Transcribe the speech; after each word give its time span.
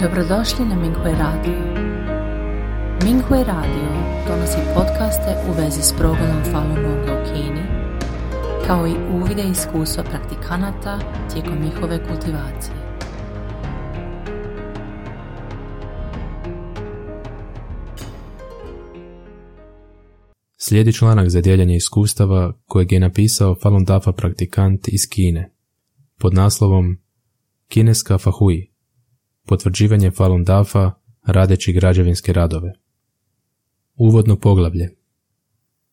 Dobrodošli 0.00 0.64
na 0.64 0.74
Minghui 0.74 1.12
Radio. 1.12 1.58
Minghui 3.04 3.44
Radio 3.44 3.88
donosi 4.28 4.58
podcaste 4.74 5.36
u 5.48 5.52
vezi 5.52 5.82
s 5.82 5.92
progledom 5.98 6.42
Falun 6.52 6.74
Gonga 6.74 7.12
u 7.12 7.24
Kini, 7.24 7.62
kao 8.66 8.86
i 8.86 8.94
uvide 9.14 9.42
iskustva 9.42 10.04
praktikanata 10.04 10.98
tijekom 11.32 11.58
njihove 11.64 11.98
kultivacije. 12.08 12.76
Slijedi 20.56 20.92
članak 20.92 21.28
za 21.28 21.40
dijeljenje 21.40 21.76
iskustava 21.76 22.52
kojeg 22.66 22.92
je 22.92 23.00
napisao 23.00 23.54
Falun 23.62 23.84
Dafa 23.84 24.12
praktikant 24.12 24.88
iz 24.88 25.08
Kine 25.10 25.50
pod 26.18 26.34
naslovom 26.34 26.98
Kineska 27.68 28.18
Fahui 28.18 28.73
potvrđivanje 29.46 30.10
Falun 30.10 30.44
Dafa 30.44 30.90
radeći 31.26 31.72
građevinske 31.72 32.32
radove. 32.32 32.72
Uvodno 33.96 34.36
poglavlje 34.36 34.90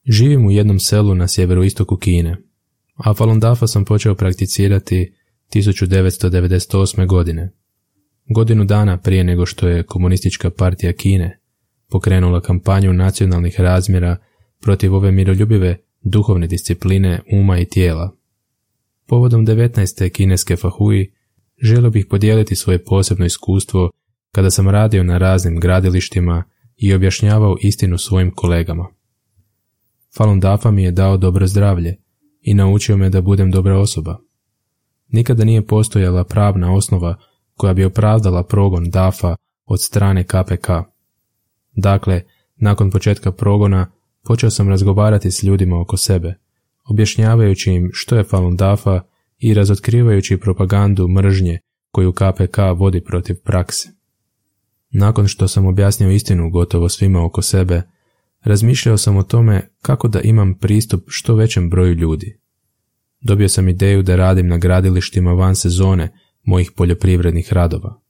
Živim 0.06 0.46
u 0.46 0.52
jednom 0.52 0.80
selu 0.80 1.16
na 1.16 1.28
sjeveroistoku 1.28 1.98
Kine, 1.98 2.38
a 2.96 3.14
Falun 3.14 3.40
Dafa 3.40 3.68
sam 3.68 3.86
počeo 3.86 4.16
prakticirati 4.16 5.14
1998. 5.56 7.08
godine, 7.08 7.52
godinu 8.26 8.66
dana 8.66 8.98
prije 8.98 9.24
nego 9.24 9.46
što 9.46 9.68
je 9.68 9.84
komunistička 9.84 10.50
partija 10.50 10.94
Kine 10.94 11.42
pokrenula 11.92 12.42
kampanju 12.42 12.94
nacionalnih 12.94 13.60
razmjera 13.60 14.18
protiv 14.62 14.96
ove 14.96 15.12
miroljubive 15.12 15.78
duhovne 16.02 16.48
discipline 16.48 17.22
uma 17.32 17.60
i 17.60 17.66
tijela. 17.66 18.16
Povodom 19.08 19.48
19. 19.48 20.10
kineske 20.10 20.56
fahui 20.56 21.12
želio 21.62 21.90
bih 21.90 22.06
podijeliti 22.10 22.56
svoje 22.56 22.84
posebno 22.84 23.26
iskustvo 23.26 23.90
kada 24.32 24.50
sam 24.50 24.70
radio 24.70 25.04
na 25.04 25.18
raznim 25.18 25.60
gradilištima 25.60 26.44
i 26.78 26.94
objašnjavao 26.94 27.58
istinu 27.62 27.98
svojim 27.98 28.32
kolegama. 28.36 28.88
Falun 30.18 30.40
Dafa 30.40 30.72
mi 30.72 30.84
je 30.84 30.92
dao 30.92 31.18
dobro 31.18 31.48
zdravlje 31.48 31.98
i 32.42 32.54
naučio 32.54 32.98
me 32.98 33.10
da 33.10 33.22
budem 33.22 33.52
dobra 33.52 33.80
osoba. 33.80 34.18
Nikada 35.08 35.44
nije 35.44 35.68
postojala 35.68 36.24
pravna 36.24 36.74
osnova 36.74 37.16
koja 37.56 37.74
bi 37.74 37.86
opravdala 37.86 38.44
progon 38.44 38.90
Dafa 38.90 39.36
od 39.66 39.82
strane 39.82 40.24
KPK. 40.24 40.70
Dakle, 41.76 42.22
nakon 42.56 42.92
početka 42.92 43.32
progona 43.32 43.92
počeo 44.24 44.50
sam 44.50 44.70
razgovarati 44.70 45.32
s 45.32 45.44
ljudima 45.44 45.82
oko 45.82 45.98
sebe, 45.98 46.36
objašnjavajući 46.90 47.72
im 47.72 47.90
što 47.94 48.16
je 48.16 48.24
Falun 48.24 48.56
Dafa 48.56 49.02
i 49.42 49.54
razotkrivajući 49.54 50.38
propagandu 50.38 51.08
mržnje 51.08 51.60
koju 51.92 52.14
KPK 52.14 52.58
vodi 52.76 53.04
protiv 53.04 53.36
prakse. 53.44 53.90
Nakon 54.90 55.28
što 55.28 55.48
sam 55.48 55.66
objasnio 55.66 56.12
istinu 56.12 56.50
gotovo 56.50 56.90
svima 56.90 57.26
oko 57.26 57.42
sebe, 57.42 57.82
razmišljao 58.44 58.98
sam 58.98 59.18
o 59.18 59.24
tome 59.24 59.70
kako 59.82 60.08
da 60.08 60.22
imam 60.22 60.54
pristup 60.54 61.04
što 61.08 61.36
većem 61.36 61.70
broju 61.70 61.94
ljudi. 61.94 62.38
Dobio 63.22 63.50
sam 63.50 63.70
ideju 63.70 64.04
da 64.04 64.16
radim 64.16 64.48
na 64.48 64.58
gradilištima 64.58 65.34
van 65.34 65.56
sezone 65.56 66.14
mojih 66.44 66.72
poljoprivrednih 66.76 67.54
radova. 67.54 68.02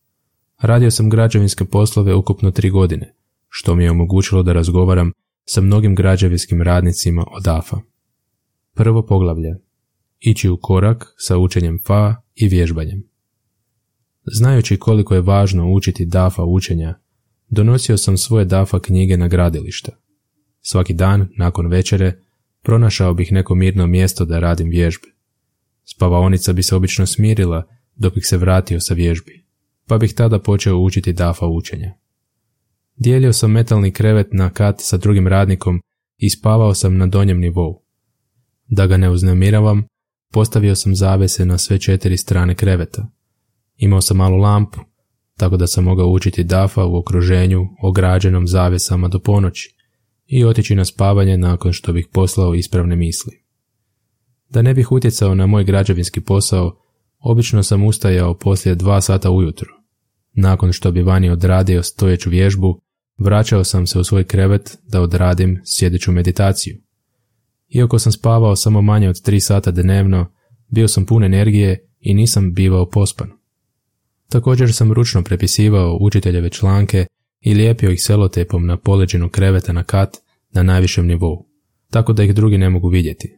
Radio 0.61 0.91
sam 0.91 1.09
građevinske 1.09 1.65
poslove 1.65 2.15
ukupno 2.15 2.51
tri 2.51 2.69
godine, 2.69 3.13
što 3.49 3.75
mi 3.75 3.83
je 3.83 3.91
omogućilo 3.91 4.43
da 4.43 4.53
razgovaram 4.53 5.11
sa 5.45 5.61
mnogim 5.61 5.95
građevinskim 5.95 6.61
radnicima 6.61 7.25
od 7.31 7.47
AFA. 7.47 7.77
Prvo 8.73 9.05
poglavlje. 9.05 9.70
Ići 10.21 10.49
u 10.49 10.57
korak 10.61 11.13
sa 11.17 11.37
učenjem 11.37 11.79
FA 11.85 12.15
i 12.35 12.47
vježbanjem. 12.47 13.03
Znajući 14.25 14.77
koliko 14.77 15.15
je 15.15 15.21
važno 15.21 15.73
učiti 15.73 16.05
DAFA 16.05 16.43
učenja, 16.43 16.99
donosio 17.49 17.97
sam 17.97 18.17
svoje 18.17 18.45
DAFA 18.45 18.79
knjige 18.79 19.17
na 19.17 19.27
gradilišta. 19.27 19.91
Svaki 20.61 20.93
dan, 20.93 21.27
nakon 21.37 21.67
večere, 21.67 22.19
pronašao 22.61 23.13
bih 23.13 23.31
neko 23.31 23.55
mirno 23.55 23.87
mjesto 23.87 24.25
da 24.25 24.39
radim 24.39 24.69
vježbe. 24.69 25.07
Spavaonica 25.83 26.53
bi 26.53 26.63
se 26.63 26.75
obično 26.75 27.05
smirila 27.05 27.67
dok 27.95 28.13
bih 28.13 28.23
se 28.25 28.37
vratio 28.37 28.79
sa 28.79 28.93
vježbi, 28.93 29.45
pa 29.87 29.97
bih 29.97 30.13
tada 30.13 30.39
počeo 30.39 30.77
učiti 30.77 31.13
DAFA 31.13 31.47
učenja. 31.47 31.93
Dijelio 32.95 33.33
sam 33.33 33.51
metalni 33.51 33.91
krevet 33.91 34.27
na 34.31 34.49
kat 34.49 34.75
sa 34.79 34.97
drugim 34.97 35.27
radnikom 35.27 35.81
i 36.17 36.29
spavao 36.29 36.73
sam 36.73 36.97
na 36.97 37.07
donjem 37.07 37.39
nivou. 37.39 37.81
Da 38.67 38.87
ga 38.87 38.97
ne 38.97 39.09
uznemiravam, 39.09 39.83
postavio 40.31 40.75
sam 40.75 40.95
zavese 40.95 41.45
na 41.45 41.57
sve 41.57 41.79
četiri 41.79 42.17
strane 42.17 42.55
kreveta. 42.55 43.07
Imao 43.77 44.01
sam 44.01 44.17
malu 44.17 44.37
lampu, 44.37 44.79
tako 45.37 45.57
da 45.57 45.67
sam 45.67 45.83
mogao 45.83 46.07
učiti 46.07 46.43
dafa 46.43 46.85
u 46.85 46.97
okruženju 46.97 47.67
ograđenom 47.83 48.47
zavesama 48.47 49.07
do 49.07 49.19
ponoći 49.19 49.75
i 50.25 50.45
otići 50.45 50.75
na 50.75 50.85
spavanje 50.85 51.37
nakon 51.37 51.73
što 51.73 51.93
bih 51.93 52.07
poslao 52.13 52.55
ispravne 52.55 52.95
misli. 52.95 53.41
Da 54.49 54.61
ne 54.61 54.73
bih 54.73 54.91
utjecao 54.91 55.35
na 55.35 55.45
moj 55.47 55.63
građevinski 55.63 56.21
posao, 56.21 56.77
obično 57.19 57.63
sam 57.63 57.83
ustajao 57.83 58.37
poslije 58.37 58.75
dva 58.75 59.01
sata 59.01 59.31
ujutro. 59.31 59.67
Nakon 60.33 60.73
što 60.73 60.91
bi 60.91 61.01
vani 61.01 61.29
odradio 61.29 61.83
stojeću 61.83 62.29
vježbu, 62.29 62.81
vraćao 63.17 63.63
sam 63.63 63.87
se 63.87 63.99
u 63.99 64.03
svoj 64.03 64.23
krevet 64.23 64.77
da 64.83 65.01
odradim 65.01 65.61
sjedeću 65.65 66.11
meditaciju. 66.11 66.77
Iako 67.71 67.99
sam 67.99 68.11
spavao 68.11 68.55
samo 68.55 68.81
manje 68.81 69.09
od 69.09 69.21
tri 69.21 69.39
sata 69.39 69.71
dnevno, 69.71 70.31
bio 70.67 70.87
sam 70.87 71.05
pun 71.05 71.23
energije 71.23 71.87
i 71.99 72.13
nisam 72.13 72.53
bivao 72.53 72.89
pospan. 72.89 73.29
Također 74.29 74.73
sam 74.73 74.91
ručno 74.91 75.23
prepisivao 75.23 75.97
učiteljeve 76.01 76.49
članke 76.49 77.05
i 77.41 77.53
lijepio 77.53 77.91
ih 77.91 78.03
selotepom 78.03 78.65
na 78.65 78.77
poleđinu 78.77 79.29
kreveta 79.29 79.73
na 79.73 79.83
kat 79.83 80.17
na 80.51 80.63
najvišem 80.63 81.07
nivou, 81.07 81.45
tako 81.89 82.13
da 82.13 82.23
ih 82.23 82.35
drugi 82.35 82.57
ne 82.57 82.69
mogu 82.69 82.87
vidjeti. 82.87 83.37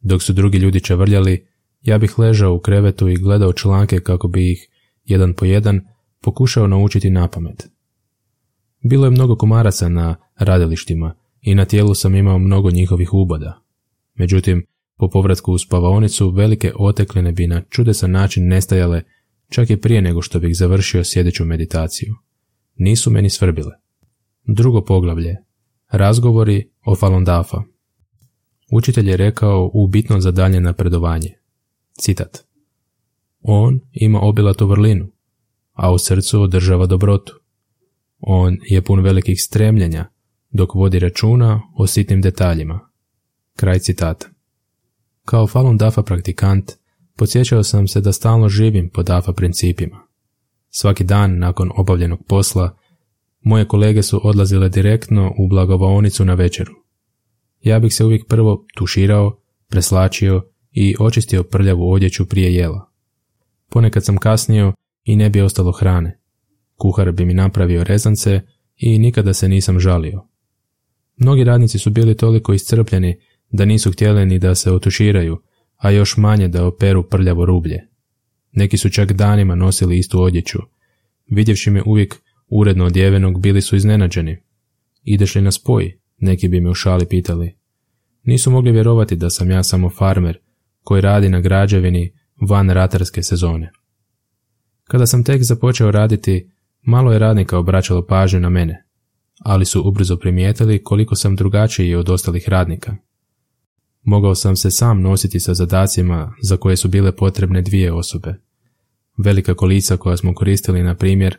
Dok 0.00 0.22
su 0.22 0.32
drugi 0.32 0.58
ljudi 0.58 0.80
čavrljali, 0.80 1.46
ja 1.82 1.98
bih 1.98 2.18
ležao 2.18 2.54
u 2.54 2.60
krevetu 2.60 3.08
i 3.08 3.16
gledao 3.16 3.52
članke 3.52 4.00
kako 4.00 4.28
bi 4.28 4.52
ih, 4.52 4.68
jedan 5.04 5.34
po 5.34 5.44
jedan, 5.44 5.80
pokušao 6.20 6.66
naučiti 6.66 7.10
na 7.10 7.28
pamet. 7.28 7.68
Bilo 8.82 9.06
je 9.06 9.10
mnogo 9.10 9.36
komaraca 9.36 9.88
na 9.88 10.16
radilištima 10.36 11.14
i 11.42 11.54
na 11.54 11.64
tijelu 11.64 11.94
sam 11.94 12.14
imao 12.14 12.38
mnogo 12.38 12.70
njihovih 12.70 13.14
uboda. 13.14 13.62
Međutim, 14.14 14.66
po 14.96 15.08
povratku 15.08 15.52
u 15.52 15.58
spavaonicu 15.58 16.30
velike 16.30 16.72
otekline 16.78 17.32
bi 17.32 17.46
na 17.46 17.62
čudesan 17.70 18.10
način 18.10 18.48
nestajale 18.48 19.02
čak 19.48 19.70
i 19.70 19.76
prije 19.76 20.02
nego 20.02 20.22
što 20.22 20.40
bih 20.40 20.56
završio 20.56 21.04
sjedeću 21.04 21.44
meditaciju. 21.44 22.14
Nisu 22.76 23.10
meni 23.10 23.30
svrbile. 23.30 23.72
Drugo 24.44 24.84
poglavlje. 24.84 25.36
Razgovori 25.90 26.70
o 26.84 26.96
Falun 26.96 27.24
Dafa. 27.24 27.62
Učitelj 28.72 29.10
je 29.10 29.16
rekao 29.16 29.70
u 29.74 29.86
bitno 29.86 30.20
za 30.20 30.30
dalje 30.30 30.60
napredovanje. 30.60 31.34
Citat. 32.00 32.38
On 33.40 33.80
ima 33.92 34.20
obilatu 34.20 34.66
vrlinu, 34.66 35.08
a 35.72 35.92
u 35.92 35.98
srcu 35.98 36.42
održava 36.42 36.86
dobrotu. 36.86 37.40
On 38.20 38.58
je 38.68 38.82
pun 38.82 39.00
velikih 39.00 39.42
stremljenja, 39.42 40.06
dok 40.52 40.74
vodi 40.74 40.98
računa 40.98 41.62
o 41.76 41.86
sitnim 41.86 42.20
detaljima. 42.20 42.80
Kraj 43.56 43.78
citata. 43.78 44.26
Kao 45.24 45.46
Falun 45.46 45.76
Dafa 45.76 46.02
praktikant, 46.02 46.72
podsjećao 47.16 47.62
sam 47.62 47.88
se 47.88 48.00
da 48.00 48.12
stalno 48.12 48.48
živim 48.48 48.90
po 48.94 49.02
Dafa 49.02 49.32
principima. 49.32 50.06
Svaki 50.70 51.04
dan 51.04 51.38
nakon 51.38 51.70
obavljenog 51.76 52.24
posla, 52.28 52.76
moje 53.40 53.68
kolege 53.68 54.02
su 54.02 54.20
odlazile 54.24 54.68
direktno 54.68 55.34
u 55.38 55.48
blagovaonicu 55.48 56.24
na 56.24 56.34
večeru. 56.34 56.72
Ja 57.60 57.78
bih 57.78 57.94
se 57.94 58.04
uvijek 58.04 58.26
prvo 58.26 58.66
tuširao, 58.74 59.38
preslačio 59.68 60.42
i 60.72 60.94
očistio 60.98 61.42
prljavu 61.42 61.92
odjeću 61.92 62.26
prije 62.26 62.54
jela. 62.54 62.90
Ponekad 63.68 64.04
sam 64.04 64.16
kasnio 64.16 64.72
i 65.04 65.16
ne 65.16 65.30
bi 65.30 65.40
ostalo 65.40 65.72
hrane. 65.72 66.20
Kuhar 66.76 67.12
bi 67.12 67.24
mi 67.24 67.34
napravio 67.34 67.84
rezance 67.84 68.40
i 68.76 68.98
nikada 68.98 69.34
se 69.34 69.48
nisam 69.48 69.80
žalio. 69.80 70.31
Mnogi 71.22 71.44
radnici 71.44 71.78
su 71.78 71.90
bili 71.90 72.16
toliko 72.16 72.52
iscrpljeni 72.52 73.18
da 73.50 73.64
nisu 73.64 73.92
htjeli 73.92 74.26
ni 74.26 74.38
da 74.38 74.54
se 74.54 74.72
otuširaju, 74.72 75.42
a 75.76 75.90
još 75.90 76.16
manje 76.16 76.48
da 76.48 76.66
operu 76.66 77.08
prljavo 77.08 77.46
rublje. 77.46 77.88
Neki 78.52 78.76
su 78.76 78.90
čak 78.90 79.12
danima 79.12 79.54
nosili 79.54 79.98
istu 79.98 80.22
odjeću. 80.22 80.58
Vidjevši 81.26 81.70
me 81.70 81.82
uvijek 81.86 82.14
uredno 82.48 82.84
odjevenog, 82.84 83.40
bili 83.40 83.60
su 83.60 83.76
iznenađeni. 83.76 84.38
Ideš 85.04 85.34
li 85.34 85.42
na 85.42 85.52
spoj? 85.52 85.98
Neki 86.18 86.48
bi 86.48 86.60
me 86.60 86.70
u 86.70 86.74
šali 86.74 87.06
pitali. 87.06 87.56
Nisu 88.22 88.50
mogli 88.50 88.72
vjerovati 88.72 89.16
da 89.16 89.30
sam 89.30 89.50
ja 89.50 89.62
samo 89.62 89.90
farmer 89.90 90.38
koji 90.82 91.00
radi 91.00 91.28
na 91.28 91.40
građevini 91.40 92.12
van 92.40 92.70
ratarske 92.70 93.22
sezone. 93.22 93.70
Kada 94.84 95.06
sam 95.06 95.24
tek 95.24 95.42
započeo 95.42 95.90
raditi, 95.90 96.50
malo 96.82 97.12
je 97.12 97.18
radnika 97.18 97.58
obraćalo 97.58 98.06
pažnju 98.06 98.40
na 98.40 98.50
mene, 98.50 98.81
ali 99.44 99.64
su 99.64 99.88
ubrzo 99.88 100.16
primijetili 100.16 100.84
koliko 100.84 101.16
sam 101.16 101.36
drugačiji 101.36 101.94
od 101.94 102.10
ostalih 102.10 102.48
radnika. 102.48 102.96
Mogao 104.02 104.34
sam 104.34 104.56
se 104.56 104.70
sam 104.70 105.00
nositi 105.00 105.40
sa 105.40 105.54
zadacima 105.54 106.34
za 106.42 106.56
koje 106.56 106.76
su 106.76 106.88
bile 106.88 107.16
potrebne 107.16 107.62
dvije 107.62 107.92
osobe. 107.92 108.34
Velika 109.18 109.54
kolica 109.54 109.96
koja 109.96 110.16
smo 110.16 110.34
koristili, 110.34 110.82
na 110.82 110.94
primjer, 110.94 111.36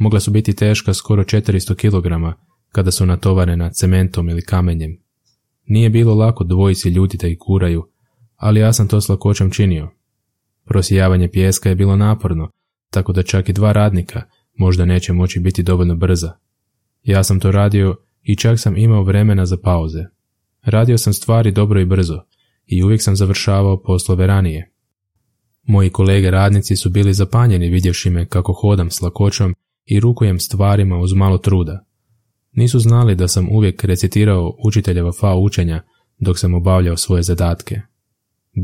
Mogla 0.00 0.20
su 0.20 0.30
biti 0.30 0.56
teška 0.56 0.94
skoro 0.94 1.24
400 1.24 1.74
kg 1.74 2.36
kada 2.72 2.90
su 2.90 3.06
natovarena 3.06 3.70
cementom 3.70 4.28
ili 4.28 4.42
kamenjem. 4.42 4.98
Nije 5.66 5.90
bilo 5.90 6.14
lako 6.14 6.44
dvojici 6.44 6.88
ljudi 6.88 7.18
da 7.18 7.28
ih 7.28 7.36
kuraju, 7.40 7.88
ali 8.36 8.60
ja 8.60 8.72
sam 8.72 8.88
to 8.88 9.00
s 9.00 9.08
lakoćom 9.08 9.50
činio. 9.50 9.90
Prosijavanje 10.64 11.28
pijeska 11.28 11.68
je 11.68 11.74
bilo 11.74 11.96
naporno, 11.96 12.50
tako 12.90 13.12
da 13.12 13.22
čak 13.22 13.48
i 13.48 13.52
dva 13.52 13.72
radnika 13.72 14.22
možda 14.56 14.84
neće 14.84 15.12
moći 15.12 15.40
biti 15.40 15.62
dovoljno 15.62 15.96
brza. 15.96 16.32
Ja 17.02 17.24
sam 17.24 17.40
to 17.40 17.50
radio 17.50 17.96
i 18.22 18.36
čak 18.36 18.60
sam 18.60 18.76
imao 18.76 19.02
vremena 19.02 19.46
za 19.46 19.56
pauze. 19.56 20.04
Radio 20.62 20.98
sam 20.98 21.12
stvari 21.12 21.52
dobro 21.52 21.80
i 21.80 21.84
brzo 21.84 22.22
i 22.66 22.82
uvijek 22.82 23.02
sam 23.02 23.16
završavao 23.16 23.82
poslove 23.82 24.26
ranije. 24.26 24.70
Moji 25.62 25.90
kolege 25.90 26.30
radnici 26.30 26.76
su 26.76 26.90
bili 26.90 27.12
zapanjeni 27.12 27.68
vidjevši 27.68 28.10
me 28.10 28.26
kako 28.26 28.52
hodam 28.52 28.90
s 28.90 29.00
lakoćom 29.00 29.54
i 29.84 30.00
rukujem 30.00 30.40
stvarima 30.40 30.98
uz 30.98 31.12
malo 31.12 31.38
truda. 31.38 31.86
Nisu 32.52 32.78
znali 32.78 33.14
da 33.14 33.28
sam 33.28 33.48
uvijek 33.50 33.84
recitirao 33.84 34.56
učiteljeva 34.64 35.12
fa 35.12 35.34
učenja 35.34 35.82
dok 36.18 36.38
sam 36.38 36.54
obavljao 36.54 36.96
svoje 36.96 37.22
zadatke. 37.22 37.80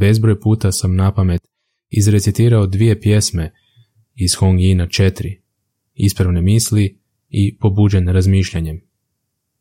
Bezbroj 0.01 0.41
puta 0.41 0.73
sam 0.73 0.95
na 0.95 1.15
pamet 1.15 1.41
izrecitirao 1.91 2.67
dvije 2.67 3.01
pjesme 3.01 3.53
iz 4.15 4.35
Hong 4.35 4.59
Yina 4.59 4.91
četiri, 4.91 5.43
ispravne 5.95 6.43
misli 6.43 6.99
i 7.39 7.57
pobuđen 7.59 8.09
razmišljanjem. 8.09 8.81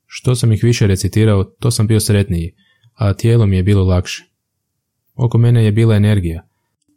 Što 0.06 0.36
sam 0.36 0.52
ih 0.52 0.64
više 0.64 0.88
recitirao, 0.88 1.44
to 1.44 1.72
sam 1.72 1.88
bio 1.88 2.00
sretniji, 2.00 2.56
a 2.94 3.14
tijelo 3.14 3.46
mi 3.46 3.56
je 3.56 3.64
bilo 3.64 3.84
lakše. 3.84 4.26
Oko 5.16 5.38
mene 5.38 5.66
je 5.66 5.72
bila 5.72 5.96
energija, 5.96 6.48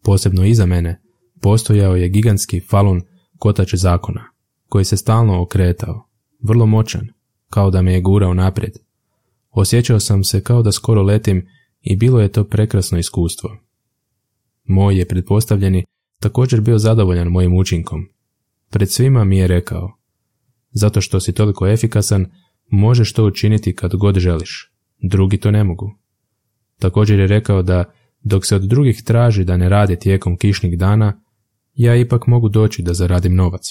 posebno 0.03 0.45
iza 0.45 0.67
mene, 0.67 1.01
postojao 1.41 1.97
je 1.97 2.09
gigantski 2.09 2.61
falun 2.61 3.03
kotač 3.39 3.75
zakona, 3.75 4.25
koji 4.69 4.85
se 4.85 4.97
stalno 4.97 5.43
okretao, 5.43 6.09
vrlo 6.43 6.67
moćan, 6.67 7.09
kao 7.51 7.71
da 7.71 7.83
me 7.83 7.93
je 7.93 8.01
gurao 8.01 8.35
naprijed. 8.35 8.73
Osjećao 9.51 10.01
sam 10.01 10.25
se 10.25 10.43
kao 10.43 10.63
da 10.63 10.73
skoro 10.73 11.03
letim 11.03 11.47
i 11.81 11.97
bilo 11.97 12.21
je 12.21 12.33
to 12.33 12.45
prekrasno 12.45 12.99
iskustvo. 12.99 13.59
Moj 14.65 14.99
je 14.99 15.09
pretpostavljeni 15.09 15.85
također 16.21 16.61
bio 16.61 16.79
zadovoljan 16.79 17.29
mojim 17.29 17.57
učinkom. 17.57 18.09
Pred 18.71 18.91
svima 18.91 19.25
mi 19.25 19.39
je 19.39 19.47
rekao, 19.47 19.98
zato 20.71 21.01
što 21.01 21.21
si 21.21 21.33
toliko 21.33 21.69
efikasan, 21.69 22.27
možeš 22.71 23.13
to 23.13 23.25
učiniti 23.25 23.75
kad 23.75 23.95
god 23.95 24.19
želiš, 24.19 24.73
drugi 25.03 25.37
to 25.37 25.51
ne 25.51 25.65
mogu. 25.65 25.95
Također 26.79 27.21
je 27.21 27.27
rekao 27.27 27.63
da 27.63 27.85
dok 28.23 28.47
se 28.47 28.57
od 28.57 28.63
drugih 28.63 29.03
traži 29.05 29.45
da 29.45 29.57
ne 29.57 29.69
rade 29.69 29.97
tijekom 29.97 30.37
kišnih 30.37 30.79
dana, 30.79 31.21
ja 31.75 31.97
ipak 31.97 32.27
mogu 32.27 32.49
doći 32.49 32.83
da 32.83 32.95
zaradim 32.95 33.35
novac. 33.35 33.63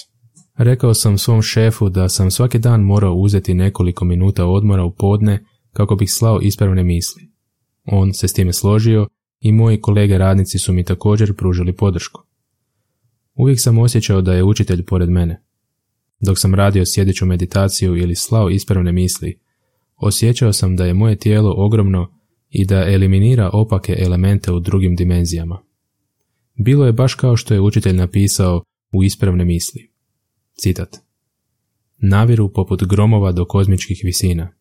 Rekao 0.57 0.94
sam 0.94 1.17
svom 1.17 1.41
šefu 1.41 1.89
da 1.89 2.09
sam 2.09 2.31
svaki 2.31 2.59
dan 2.59 2.81
morao 2.81 3.13
uzeti 3.13 3.53
nekoliko 3.53 4.05
minuta 4.05 4.45
odmora 4.45 4.83
u 4.83 4.95
podne 4.95 5.45
kako 5.73 5.95
bih 5.95 6.11
slao 6.11 6.41
ispravne 6.41 6.83
misli. 6.83 7.31
On 7.85 8.13
se 8.13 8.27
s 8.27 8.33
time 8.33 8.53
složio 8.53 9.07
i 9.39 9.51
moji 9.51 9.81
kolege 9.81 10.17
radnici 10.17 10.59
su 10.59 10.73
mi 10.73 10.83
također 10.83 11.35
pružili 11.35 11.75
podršku. 11.75 12.21
Uvijek 13.35 13.59
sam 13.61 13.77
osjećao 13.77 14.21
da 14.21 14.33
je 14.33 14.44
učitelj 14.44 14.85
pored 14.85 15.09
mene. 15.09 15.44
Dok 16.19 16.40
sam 16.40 16.56
radio 16.56 16.84
sjedeću 16.86 17.25
meditaciju 17.25 17.98
ili 17.98 18.16
slao 18.16 18.50
ispravne 18.50 18.92
misli, 18.92 19.40
osjećao 19.96 20.54
sam 20.54 20.75
da 20.75 20.86
je 20.86 20.94
moje 20.94 21.16
tijelo 21.16 21.54
ogromno 21.58 22.14
i 22.50 22.66
da 22.66 22.86
eliminira 22.88 23.50
opake 23.54 23.96
elemente 24.00 24.52
u 24.52 24.60
drugim 24.60 24.96
dimenzijama. 24.96 25.64
Bilo 26.56 26.86
je 26.86 26.94
baš 26.94 27.14
kao 27.14 27.38
što 27.38 27.54
je 27.54 27.62
učitelj 27.62 27.96
napisao 27.96 28.64
u 28.92 29.04
ispravne 29.04 29.46
misli. 29.46 29.92
Citat. 30.54 30.98
Naviru 31.98 32.54
poput 32.54 32.84
gromova 32.84 33.31
do 33.31 33.46
kozmičkih 33.46 34.02
visina. 34.04 34.54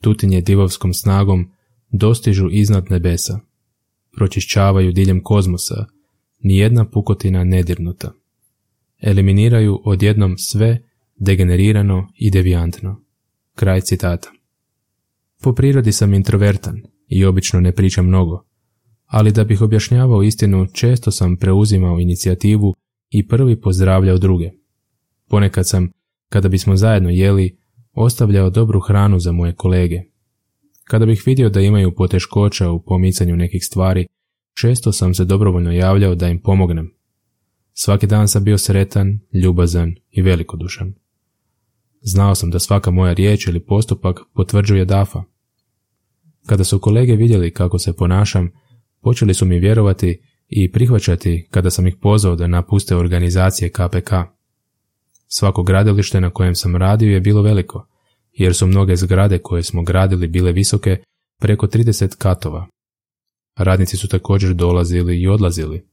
Tutinje 0.00 0.40
divovskom 0.40 0.94
snagom 0.94 1.50
dostižu 1.92 2.48
iznad 2.50 2.90
nebesa. 2.90 3.40
Pročišćavaju 4.16 4.92
diljem 4.92 5.22
kozmosa, 5.22 5.86
nijedna 6.40 6.90
pukotina 6.90 7.44
nedirnuta. 7.44 8.12
Eliminiraju 9.02 9.80
odjednom 9.84 10.38
sve 10.38 10.78
degenerirano 11.16 12.08
i 12.18 12.30
devijantno. 12.30 13.00
Kraj 13.54 13.80
citata. 13.80 14.30
Po 15.42 15.52
prirodi 15.52 15.92
sam 15.92 16.14
introvertan 16.14 16.82
i 17.08 17.24
obično 17.24 17.60
ne 17.60 17.72
pričam 17.72 18.06
mnogo, 18.06 18.44
ali 19.06 19.32
da 19.32 19.44
bih 19.44 19.62
objašnjavao 19.62 20.22
istinu 20.22 20.66
često 20.72 21.10
sam 21.10 21.36
preuzimao 21.36 22.00
inicijativu 22.00 22.74
i 23.10 23.28
prvi 23.28 23.60
pozdravljao 23.60 24.18
druge. 24.18 24.50
Ponekad 25.28 25.68
sam, 25.68 25.90
kada 26.28 26.48
bismo 26.48 26.76
zajedno 26.76 27.10
jeli, 27.10 27.58
ostavljao 27.92 28.50
dobru 28.50 28.80
hranu 28.80 29.18
za 29.18 29.32
moje 29.32 29.54
kolege. 29.54 30.00
Kada 30.84 31.06
bih 31.06 31.22
vidio 31.26 31.50
da 31.50 31.60
imaju 31.60 31.94
poteškoća 31.94 32.70
u 32.70 32.82
pomicanju 32.82 33.36
nekih 33.36 33.64
stvari, 33.64 34.06
često 34.60 34.92
sam 34.92 35.14
se 35.14 35.24
dobrovoljno 35.24 35.72
javljao 35.72 36.14
da 36.14 36.28
im 36.28 36.42
pomognem. 36.42 37.01
Svaki 37.74 38.06
dan 38.06 38.28
sam 38.28 38.44
bio 38.44 38.58
sretan, 38.58 39.18
ljubazan 39.32 39.94
i 40.10 40.22
velikodušan. 40.22 40.94
Znao 42.02 42.34
sam 42.34 42.50
da 42.50 42.58
svaka 42.58 42.90
moja 42.90 43.12
riječ 43.12 43.46
ili 43.46 43.64
postupak 43.64 44.20
potvrđuje 44.34 44.84
dafa. 44.84 45.22
Kada 46.46 46.64
su 46.64 46.78
kolege 46.78 47.16
vidjeli 47.16 47.54
kako 47.54 47.78
se 47.78 47.92
ponašam, 47.92 48.50
počeli 49.00 49.34
su 49.34 49.46
mi 49.46 49.58
vjerovati 49.58 50.22
i 50.48 50.72
prihvaćati 50.72 51.48
kada 51.50 51.70
sam 51.70 51.86
ih 51.86 51.96
pozvao 52.00 52.36
da 52.36 52.46
napuste 52.46 52.96
organizacije 52.96 53.70
KPK. 53.70 54.12
Svako 55.26 55.62
gradilište 55.62 56.20
na 56.20 56.30
kojem 56.30 56.54
sam 56.54 56.76
radio 56.76 57.14
je 57.14 57.20
bilo 57.20 57.42
veliko, 57.42 57.86
jer 58.32 58.54
su 58.54 58.66
mnoge 58.66 58.96
zgrade 58.96 59.38
koje 59.38 59.62
smo 59.62 59.82
gradili 59.82 60.28
bile 60.28 60.52
visoke 60.52 61.02
preko 61.40 61.66
30 61.66 62.16
katova. 62.16 62.66
Radnici 63.56 63.96
su 63.96 64.08
također 64.08 64.54
dolazili 64.54 65.20
i 65.20 65.28
odlazili. 65.28 65.91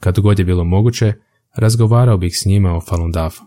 Kad 0.00 0.20
god 0.20 0.38
je 0.38 0.44
bilo 0.44 0.64
moguće, 0.64 1.12
razgovarao 1.54 2.16
bih 2.18 2.38
s 2.38 2.46
njima 2.46 2.76
o 2.76 2.80
Falun 2.80 3.12
Dafa. 3.12 3.44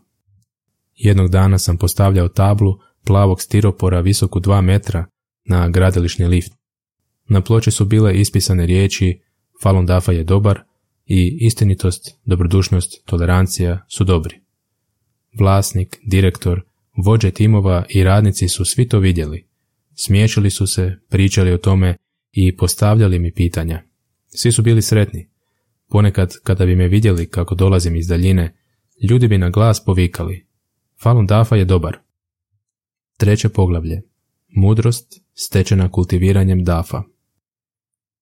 Jednog 0.95 1.29
dana 1.29 1.57
sam 1.57 1.77
postavljao 1.77 2.27
tablu 2.27 2.77
plavog 3.05 3.41
stiropora 3.41 3.99
visoku 3.99 4.39
dva 4.39 4.61
metra 4.61 5.05
na 5.45 5.69
gradilišni 5.69 6.25
lift. 6.25 6.53
Na 7.27 7.41
ploči 7.41 7.71
su 7.71 7.85
bile 7.85 8.19
ispisane 8.19 8.65
riječi 8.65 9.21
Falun 9.63 9.85
Dafa 9.85 10.11
je 10.11 10.23
dobar 10.23 10.59
i 11.05 11.37
istinitost, 11.41 12.19
dobrodušnost, 12.25 13.05
tolerancija 13.05 13.85
su 13.87 14.03
dobri. 14.03 14.41
Vlasnik, 15.39 15.99
direktor, 16.05 16.61
vođe 17.05 17.31
timova 17.31 17.85
i 17.89 18.03
radnici 18.03 18.47
su 18.47 18.65
svi 18.65 18.87
to 18.87 18.99
vidjeli. 18.99 19.47
Smiješili 19.95 20.49
su 20.49 20.67
se, 20.67 20.95
pričali 21.09 21.53
o 21.53 21.57
tome 21.57 21.95
i 22.31 22.57
postavljali 22.57 23.19
mi 23.19 23.33
pitanja. 23.33 23.83
Svi 24.27 24.51
su 24.51 24.61
bili 24.61 24.81
sretni. 24.81 25.29
Ponekad, 25.89 26.33
kada 26.43 26.65
bi 26.65 26.75
me 26.75 26.87
vidjeli 26.87 27.29
kako 27.29 27.55
dolazim 27.55 27.95
iz 27.95 28.07
daljine, 28.07 28.55
ljudi 29.09 29.27
bi 29.27 29.37
na 29.37 29.49
glas 29.49 29.85
povikali. 29.85 30.47
Falun 31.01 31.25
Dafa 31.25 31.55
je 31.55 31.65
dobar. 31.65 31.97
Treće 33.17 33.49
poglavlje. 33.49 34.01
Mudrost 34.47 35.21
stečena 35.33 35.91
kultiviranjem 35.91 36.63
Dafa. 36.63 37.03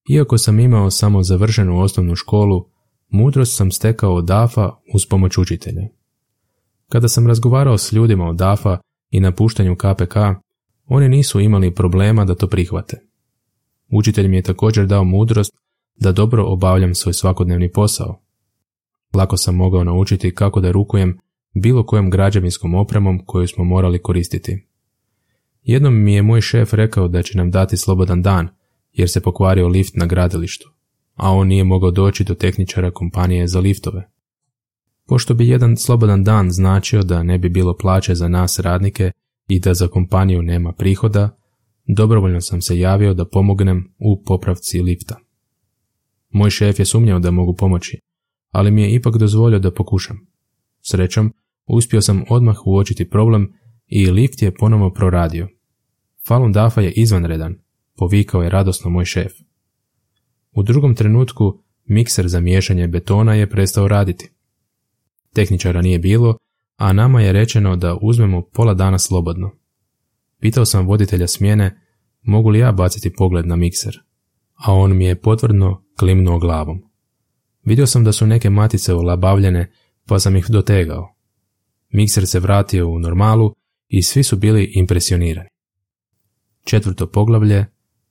Iako 0.09 0.38
sam 0.38 0.59
imao 0.59 0.91
samo 0.91 1.24
završenu 1.24 1.79
osnovnu 1.79 2.15
školu, 2.15 2.69
mudrost 3.09 3.57
sam 3.57 3.71
stekao 3.71 4.15
od 4.15 4.25
Dafa 4.25 4.71
uz 4.93 5.05
pomoć 5.05 5.38
učitelja. 5.38 5.88
Kada 6.89 7.07
sam 7.07 7.27
razgovarao 7.27 7.77
s 7.77 7.91
ljudima 7.91 8.27
od 8.27 8.36
DAFA 8.36 8.77
i 9.09 9.19
napuštanju 9.19 9.75
KPK, 9.75 10.15
oni 10.86 11.09
nisu 11.09 11.39
imali 11.39 11.75
problema 11.75 12.25
da 12.25 12.36
to 12.36 12.47
prihvate. 12.47 13.01
Učitelj 13.89 14.27
mi 14.27 14.36
je 14.36 14.41
također 14.41 14.86
dao 14.86 15.03
mudrost 15.03 15.51
da 15.98 16.12
dobro 16.12 16.44
obavljam 16.46 16.96
svoj 16.96 17.13
svakodnevni 17.13 17.72
posao. 17.72 18.20
Lako 19.13 19.38
sam 19.38 19.56
mogao 19.56 19.84
naučiti 19.84 20.36
kako 20.36 20.62
da 20.62 20.72
rukujem 20.72 21.20
bilo 21.54 21.86
kojom 21.86 22.10
građevinskom 22.10 22.75
opremom 22.75 23.25
koju 23.25 23.48
smo 23.48 23.63
morali 23.63 24.01
koristiti. 24.01 24.68
Jednom 25.63 26.04
mi 26.04 26.13
je 26.13 26.22
moj 26.22 26.42
šef 26.42 26.74
rekao 26.74 27.08
da 27.08 27.22
će 27.22 27.38
nam 27.38 27.51
dati 27.51 27.77
slobodan 27.77 28.22
dan, 28.22 28.50
jer 28.94 29.10
se 29.10 29.22
pokvario 29.22 29.68
lift 29.68 29.96
na 29.96 30.06
gradilištu, 30.06 30.72
a 31.16 31.32
on 31.32 31.48
nije 31.48 31.63
mogao 31.63 31.92
doći 31.92 32.24
do 32.24 32.36
tehničara 32.36 32.92
kompanije 32.92 33.48
za 33.48 33.60
liftove. 33.60 34.10
Pošto 35.08 35.34
bi 35.34 35.48
jedan 35.48 35.77
slobodan 35.77 36.24
dan 36.24 36.51
značio 36.51 37.04
da 37.04 37.24
ne 37.24 37.38
bi 37.38 37.50
bilo 37.50 37.77
plaće 37.77 38.16
za 38.16 38.27
nas 38.27 38.60
radnike 38.60 39.12
i 39.48 39.60
da 39.60 39.74
za 39.74 39.88
kompaniju 39.88 40.42
nema 40.42 40.72
prihoda, 40.72 41.38
dobrovoljno 41.88 42.42
sam 42.42 42.62
se 42.62 42.80
javio 42.80 43.13
da 43.13 43.25
pomognem 43.25 43.94
u 44.00 44.24
popravci 44.25 44.82
lifta. 44.82 45.26
Moj 46.38 46.50
šef 46.50 46.79
je 46.79 46.86
sumnjao 46.86 47.20
da 47.20 47.32
mogu 47.32 47.56
pomoći, 47.56 48.00
ali 48.51 48.72
mi 48.72 48.82
je 48.82 48.94
ipak 48.94 49.17
dozvolio 49.17 49.60
da 49.60 49.74
pokušam. 49.74 50.17
Srećom, 50.82 51.34
uspio 51.67 52.01
sam 52.01 52.24
odmah 52.29 52.58
uočiti 52.65 53.10
problem 53.10 53.53
i 53.88 54.12
lift 54.12 54.41
je 54.41 54.56
ponovno 54.56 54.94
proradio. 54.94 55.48
Falun 56.27 56.51
Dafa 56.51 56.82
je 56.82 56.91
izvanredan, 56.91 57.56
povikao 57.96 58.44
je 58.44 58.50
radosno 58.50 58.89
moj 58.89 59.06
šef. 59.06 59.32
U 60.51 60.63
drugom 60.63 60.96
trenutku 60.96 61.63
mikser 61.86 62.27
za 62.27 62.39
miješanje 62.39 62.88
betona 62.88 63.34
je 63.34 63.50
prestao 63.50 63.88
raditi. 63.88 64.29
Tehničara 65.34 65.82
nije 65.82 66.00
bilo, 66.00 66.38
a 66.75 66.94
nama 66.94 67.22
je 67.22 67.34
rečeno 67.34 67.75
da 67.75 67.98
uzmemo 68.01 68.41
pola 68.53 68.74
dana 68.74 69.00
slobodno. 69.00 69.51
Pitao 70.39 70.65
sam 70.65 70.88
voditelja 70.88 71.27
smjene 71.27 71.82
mogu 72.22 72.50
li 72.50 72.60
ja 72.60 72.72
baciti 72.72 73.13
pogled 73.17 73.48
na 73.48 73.56
mikser, 73.56 74.00
a 74.58 74.74
on 74.74 74.98
mi 74.98 75.06
je 75.06 75.22
potvrdno 75.22 75.84
klimnuo 76.00 76.40
glavom. 76.40 76.84
Vidio 77.64 77.88
sam 77.88 78.04
da 78.04 78.12
su 78.12 78.28
neke 78.28 78.50
matice 78.50 78.94
olabavljene, 78.94 79.72
pa 80.06 80.20
sam 80.20 80.36
ih 80.36 80.46
dotegao. 80.50 81.16
Mikser 81.90 82.28
se 82.28 82.40
vratio 82.40 82.90
u 82.90 83.00
normalu 83.00 83.56
i 83.88 84.04
svi 84.04 84.24
su 84.24 84.38
bili 84.38 84.72
impresionirani. 84.76 85.50
Četvrto 86.64 87.08
poglavlje 87.08 87.66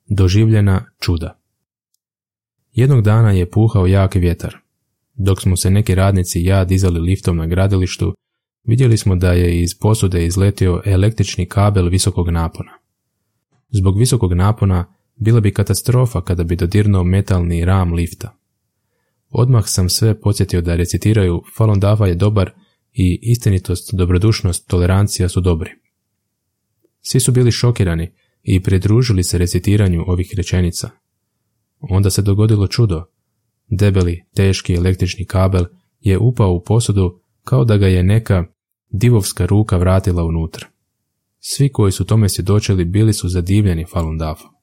Doživljena 0.09 0.85
čuda 1.01 1.41
Jednog 2.73 3.03
dana 3.03 3.31
je 3.31 3.51
puhao 3.51 3.87
jak 3.87 4.15
vjetar. 4.15 4.57
Dok 5.15 5.41
smo 5.41 5.57
se 5.57 5.71
neki 5.71 5.95
radnici 5.95 6.43
ja 6.43 6.65
dizali 6.65 7.01
liftom 7.01 7.37
na 7.37 7.47
gradilištu, 7.47 8.15
vidjeli 8.65 8.97
smo 8.97 9.17
da 9.17 9.33
je 9.33 9.63
iz 9.63 9.79
posude 9.81 10.27
izletio 10.27 10.83
električni 10.85 11.49
kabel 11.49 11.89
visokog 11.89 12.29
napona. 12.29 12.73
Zbog 13.69 13.99
visokog 13.99 14.33
napona 14.33 14.96
bila 15.17 15.41
bi 15.41 15.53
katastrofa 15.53 16.21
kada 16.21 16.45
bi 16.45 16.57
dodirnuo 16.57 17.05
metalni 17.05 17.65
ram 17.65 17.93
lifta. 17.93 18.37
Odmah 19.31 19.65
sam 19.67 19.89
sve 19.89 20.21
podsjetio 20.21 20.61
da 20.61 20.77
recitiraju 20.77 21.43
Falun 21.57 21.81
Dafa 21.81 22.07
je 22.07 22.15
dobar 22.15 22.51
i 22.93 23.19
istinitost, 23.23 23.95
dobrodušnost, 23.95 24.69
tolerancija 24.69 25.29
su 25.29 25.41
dobri. 25.41 25.71
Svi 27.01 27.21
su 27.21 27.33
bili 27.33 27.53
šokirani 27.53 28.13
i 28.43 28.63
pridružili 28.63 29.25
se 29.25 29.39
recitiranju 29.39 30.05
ovih 30.07 30.35
rečenica. 30.37 30.91
Onda 31.79 32.11
se 32.11 32.23
dogodilo 32.23 32.67
čudo. 32.67 33.05
Debeli, 33.69 34.25
teški 34.35 34.75
električni 34.75 35.25
kabel 35.25 35.65
je 36.01 36.19
upao 36.19 36.53
u 36.53 36.63
posudu 36.63 37.21
kao 37.45 37.65
da 37.65 37.77
ga 37.77 37.87
je 37.87 38.03
neka 38.03 38.45
divovska 38.91 39.47
ruka 39.47 39.77
vratila 39.77 40.25
unutra. 40.25 40.67
Svi 41.39 41.73
koji 41.73 41.93
su 41.93 42.05
tome 42.05 42.29
svjedočili 42.29 42.85
bili 42.85 43.13
su 43.13 43.29
zadivljeni 43.29 43.85
Falun 43.93 44.19
Dafom. 44.19 44.56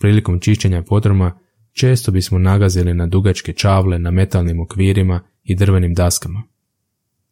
Prilikom 0.00 0.40
čišćenja 0.40 0.82
podruma 0.82 1.38
često 1.72 2.12
bismo 2.12 2.38
nagazili 2.38 2.94
na 2.94 3.06
dugačke 3.06 3.52
čavle 3.52 3.98
na 3.98 4.10
metalnim 4.10 4.60
okvirima 4.60 5.20
i 5.42 5.56
drvenim 5.56 5.94
daskama. 5.94 6.42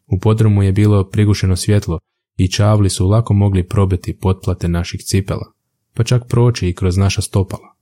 U 0.07 0.19
podrumu 0.19 0.63
je 0.63 0.73
bilo 0.73 1.09
prigušeno 1.11 1.57
svjetlo 1.57 1.99
i 2.37 2.49
čavli 2.49 2.91
su 2.91 3.09
lako 3.09 3.35
mogli 3.35 3.69
probiti 3.69 4.19
potplate 4.19 4.69
naših 4.69 5.01
cipela, 5.01 5.53
pa 5.95 6.05
čak 6.05 6.23
proći 6.29 6.69
i 6.69 6.75
kroz 6.75 6.97
naša 6.97 7.23
stopala. 7.23 7.75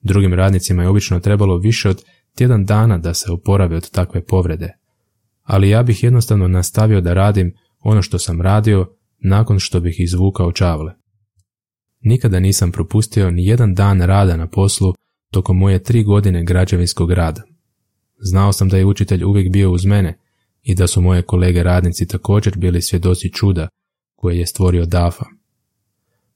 Drugim 0.00 0.34
radnicima 0.34 0.82
je 0.82 0.88
obično 0.88 1.20
trebalo 1.20 1.58
više 1.58 1.88
od 1.88 2.02
tjedan 2.36 2.64
dana 2.64 2.98
da 2.98 3.14
se 3.14 3.32
oporave 3.32 3.76
od 3.76 3.90
takve 3.90 4.24
povrede, 4.24 4.72
ali 5.42 5.70
ja 5.70 5.82
bih 5.82 6.02
jednostavno 6.02 6.48
nastavio 6.48 7.00
da 7.00 7.14
radim 7.14 7.54
ono 7.80 8.02
što 8.02 8.18
sam 8.18 8.40
radio 8.40 8.96
nakon 9.18 9.58
što 9.58 9.80
bih 9.80 10.00
izvukao 10.00 10.52
čavle. 10.52 10.99
Nikada 12.00 12.40
nisam 12.40 12.72
propustio 12.72 13.30
ni 13.30 13.46
jedan 13.46 13.74
dan 13.74 14.00
rada 14.00 14.36
na 14.36 14.46
poslu 14.46 14.94
tokom 15.30 15.58
moje 15.58 15.82
tri 15.82 16.04
godine 16.04 16.44
građevinskog 16.44 17.12
rada. 17.12 17.42
Znao 18.18 18.52
sam 18.52 18.68
da 18.68 18.76
je 18.76 18.84
učitelj 18.84 19.24
uvijek 19.24 19.52
bio 19.52 19.72
uz 19.72 19.84
mene 19.84 20.18
i 20.62 20.74
da 20.74 20.86
su 20.86 21.00
moje 21.00 21.22
kolege 21.22 21.62
radnici 21.62 22.06
također 22.06 22.58
bili 22.58 22.82
svjedoci 22.82 23.32
čuda 23.32 23.68
koje 24.14 24.38
je 24.38 24.46
stvorio 24.46 24.86
Dafa. 24.86 25.24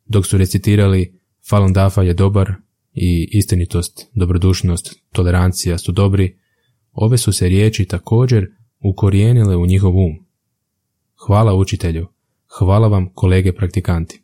Dok 0.04 0.26
su 0.26 0.38
recitirali 0.38 1.20
Falun 1.48 1.72
Dafa 1.72 2.02
je 2.02 2.14
dobar 2.14 2.52
i 2.92 3.28
istinitost, 3.32 4.08
dobrodušnost, 4.14 4.94
tolerancija 5.12 5.78
su 5.78 5.92
dobri, 5.92 6.38
ove 6.92 7.18
su 7.18 7.32
se 7.32 7.48
riječi 7.48 7.84
također 7.84 8.50
ukorijenile 8.80 9.56
u 9.56 9.66
njihov 9.66 9.96
um. 9.96 10.26
Hvala 11.26 11.54
učitelju, 11.54 12.06
hvala 12.58 12.88
vam 12.88 13.08
kolege 13.14 13.52
praktikanti. 13.52 14.23